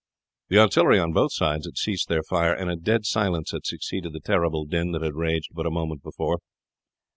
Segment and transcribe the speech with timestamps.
[0.49, 4.13] The artillery on both sides had ceased their fire, and a dead silence had succeeded
[4.13, 6.39] the terrible din that had raged but a moment before.